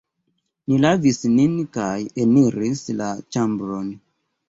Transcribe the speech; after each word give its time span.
Ni 0.71 0.79
lavis 0.85 1.19
nin 1.35 1.53
kaj 1.77 1.93
eniris 2.25 2.85
la 2.99 3.15
ĉambron. 3.35 3.97